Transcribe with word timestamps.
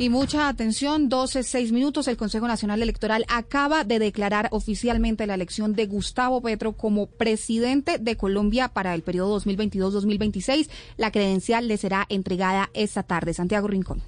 Y 0.00 0.08
mucha 0.08 0.48
atención, 0.48 1.10
12, 1.10 1.42
6 1.42 1.72
minutos. 1.72 2.08
El 2.08 2.16
Consejo 2.16 2.48
Nacional 2.48 2.80
Electoral 2.80 3.26
acaba 3.28 3.84
de 3.84 3.98
declarar 3.98 4.48
oficialmente 4.50 5.26
la 5.26 5.34
elección 5.34 5.74
de 5.74 5.84
Gustavo 5.84 6.40
Petro 6.40 6.72
como 6.72 7.04
presidente 7.04 7.98
de 7.98 8.16
Colombia 8.16 8.68
para 8.68 8.94
el 8.94 9.02
periodo 9.02 9.38
2022-2026. 9.42 10.70
La 10.96 11.12
credencial 11.12 11.68
le 11.68 11.76
será 11.76 12.06
entregada 12.08 12.70
esta 12.72 13.02
tarde. 13.02 13.34
Santiago 13.34 13.68
Rincón. 13.68 14.02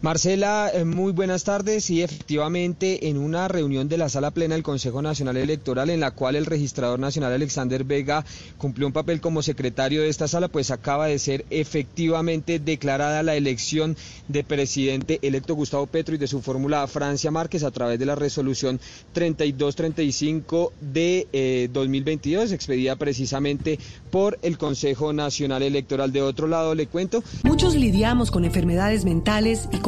Marcela, 0.00 0.70
eh, 0.72 0.84
muy 0.84 1.10
buenas 1.10 1.42
tardes. 1.42 1.90
Y 1.90 2.02
efectivamente, 2.02 3.08
en 3.08 3.18
una 3.18 3.48
reunión 3.48 3.88
de 3.88 3.98
la 3.98 4.08
Sala 4.08 4.30
Plena 4.30 4.54
del 4.54 4.62
Consejo 4.62 5.02
Nacional 5.02 5.36
Electoral, 5.36 5.90
en 5.90 5.98
la 5.98 6.12
cual 6.12 6.36
el 6.36 6.46
registrador 6.46 7.00
nacional 7.00 7.32
Alexander 7.32 7.82
Vega 7.82 8.24
cumplió 8.58 8.86
un 8.86 8.92
papel 8.92 9.20
como 9.20 9.42
secretario 9.42 10.02
de 10.02 10.08
esta 10.08 10.28
sala, 10.28 10.46
pues 10.46 10.70
acaba 10.70 11.06
de 11.06 11.18
ser 11.18 11.44
efectivamente 11.50 12.60
declarada 12.60 13.24
la 13.24 13.34
elección 13.34 13.96
de 14.28 14.44
presidente 14.44 15.18
electo 15.22 15.56
Gustavo 15.56 15.86
Petro 15.86 16.14
y 16.14 16.18
de 16.18 16.28
su 16.28 16.42
fórmula 16.42 16.86
Francia 16.86 17.32
Márquez 17.32 17.64
a 17.64 17.72
través 17.72 17.98
de 17.98 18.06
la 18.06 18.14
resolución 18.14 18.78
3235 19.14 20.72
de 20.80 21.68
2022, 21.72 22.52
eh, 22.52 22.54
expedida 22.54 22.94
precisamente 22.94 23.80
por 24.12 24.38
el 24.42 24.58
Consejo 24.58 25.12
Nacional 25.12 25.64
Electoral. 25.64 26.12
De 26.12 26.22
otro 26.22 26.46
lado, 26.46 26.76
le 26.76 26.86
cuento. 26.86 27.24
Muchos 27.42 27.74
lidiamos 27.74 28.30
con 28.30 28.44
enfermedades 28.44 29.04
mentales 29.04 29.68
y 29.72 29.78
con 29.78 29.87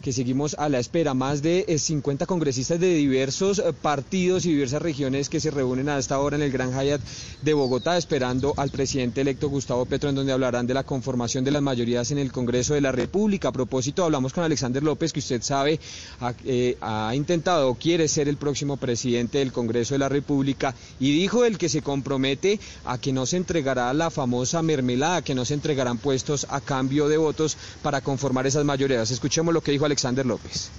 que 0.00 0.12
seguimos 0.12 0.54
a 0.58 0.68
la 0.68 0.78
espera. 0.78 1.14
Más 1.14 1.42
de 1.42 1.66
50 1.78 2.24
eh, 2.24 2.26
congresistas 2.26 2.80
de 2.80 2.94
diversos 2.94 3.58
eh, 3.58 3.72
partidos 3.72 4.46
y 4.46 4.52
diversas 4.52 4.80
regiones 4.80 5.28
que 5.28 5.40
se 5.40 5.50
reúnen 5.50 5.88
a 5.88 5.98
esta 5.98 6.18
hora 6.18 6.36
en 6.36 6.42
el 6.42 6.52
Gran 6.52 6.72
Hyatt 6.72 7.00
de 7.42 7.54
Bogotá 7.54 7.98
esperando 7.98 8.54
al 8.56 8.70
presidente 8.70 9.20
electo 9.20 9.48
Gustavo 9.48 9.84
Petro 9.84 10.08
en 10.08 10.14
donde 10.14 10.32
hablarán 10.32 10.66
de 10.66 10.74
la 10.74 10.84
conformación 10.84 11.44
de 11.44 11.50
las 11.50 11.62
mayorías 11.62 12.10
en 12.10 12.18
el 12.18 12.32
Congreso 12.32 12.74
de 12.74 12.80
la 12.80 12.92
República. 12.92 13.48
A 13.48 13.52
propósito, 13.52 14.04
hablamos 14.04 14.32
con 14.32 14.44
Alexander 14.44 14.82
López, 14.82 15.12
que 15.12 15.20
usted 15.20 15.42
sabe 15.42 15.78
ha, 16.20 16.34
eh, 16.44 16.76
ha 16.80 17.14
intentado 17.14 17.68
o 17.68 17.74
quiere 17.74 18.08
ser 18.08 18.28
el 18.28 18.36
próximo 18.36 18.76
presidente 18.76 19.38
del 19.38 19.52
Congreso 19.52 19.94
de 19.94 19.98
la 19.98 20.08
República 20.08 20.74
y 20.98 21.12
dijo 21.12 21.44
el 21.44 21.58
que 21.58 21.68
se 21.68 21.82
compromete 21.82 22.58
a 22.84 22.98
que 22.98 23.12
no 23.12 23.26
se 23.26 23.36
entregará 23.36 23.92
la 23.92 24.10
famosa 24.10 24.62
mermelada, 24.62 25.22
que 25.22 25.34
no 25.34 25.44
se 25.44 25.54
entregarán 25.54 25.98
puestos 25.98 26.46
a 26.48 26.60
cambio 26.60 27.08
de 27.08 27.16
votos 27.16 27.56
para 27.82 28.00
conformar 28.00 28.46
esas 28.46 28.64
mayorías. 28.64 29.10
Escuchemos 29.10 29.52
lo 29.52 29.60
que 29.60 29.72
dijo 29.72 29.79
Alexander 29.86 30.24
López. 30.26 30.70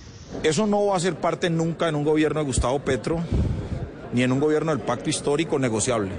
Eso 0.44 0.66
no 0.66 0.88
va 0.88 0.98
a 0.98 1.00
ser 1.00 1.16
parte 1.16 1.50
nunca 1.50 1.88
en 1.90 1.96
un 1.96 2.04
gobierno 2.04 2.40
de 2.40 2.46
Gustavo 2.46 2.80
Petro 2.80 3.20
ni 4.14 4.24
en 4.24 4.32
un 4.32 4.40
gobierno 4.40 4.72
del 4.72 4.82
pacto 4.82 5.10
histórico 5.10 5.60
negociable. 5.60 6.12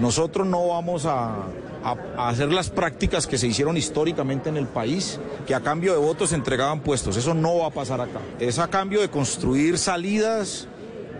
Nosotros 0.00 0.46
no 0.46 0.68
vamos 0.68 1.06
a, 1.06 1.46
hacer 2.16 2.52
las 2.52 2.70
prácticas 2.70 3.26
que 3.26 3.38
se 3.38 3.48
hicieron 3.48 3.76
históricamente 3.76 4.48
en 4.48 4.56
el 4.56 4.66
país, 4.66 5.18
que 5.46 5.54
a 5.54 5.60
cambio 5.60 5.92
de 5.92 5.98
votos 5.98 6.32
entregaban 6.32 6.80
puestos. 6.80 7.16
Eso 7.16 7.34
no 7.34 7.58
va 7.58 7.66
a 7.66 7.70
pasar 7.70 8.00
acá. 8.00 8.20
Es 8.38 8.58
a 8.58 8.68
cambio 8.68 9.00
de 9.00 9.08
construir 9.08 9.78
salidas, 9.78 10.68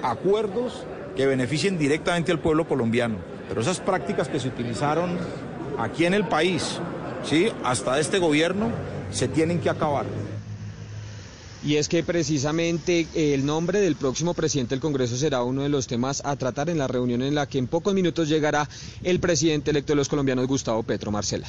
acuerdos 0.03 0.85
que 1.17 1.27
beneficien 1.27 1.79
directamente 1.79 2.31
al 2.31 2.39
pueblo 2.39 2.67
colombiano. 2.69 3.17
Pero 3.49 3.61
esas 3.61 3.81
prácticas 3.81 4.29
que 4.29 4.39
se 4.39 4.49
utilizaron 4.49 5.19
aquí 5.79 6.07
en 6.07 6.15
el 6.15 6.27
país, 6.29 6.79
¿sí? 7.25 7.49
hasta 7.65 7.99
este 7.99 8.19
gobierno, 8.19 8.71
se 9.11 9.29
tienen 9.29 9.61
que 9.61 9.69
acabar 9.69 10.07
y 11.65 11.77
es 11.77 11.89
que 11.89 12.03
precisamente 12.03 13.07
el 13.15 13.47
nombre 13.47 13.81
del 13.81 13.95
próximo 13.95 14.35
presidente 14.35 14.75
del 14.75 14.81
Congreso 14.81 15.17
será 15.17 15.43
uno 15.43 15.63
de 15.63 15.69
los 15.69 15.87
temas 15.87 16.23
a 16.25 16.35
tratar 16.37 16.71
en 16.71 16.79
la 16.79 16.89
reunión 16.89 17.23
en 17.23 17.35
la 17.35 17.47
que 17.47 17.59
en 17.59 17.67
pocos 17.67 17.95
minutos 17.95 18.29
llegará 18.29 18.69
el 19.05 19.21
presidente 19.21 19.71
electo 19.71 19.93
de 19.93 19.97
los 19.97 20.09
colombianos, 20.09 20.47
Gustavo 20.47 20.83
Petro 20.83 21.11
Marcela. 21.11 21.49